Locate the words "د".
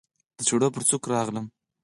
0.37-0.39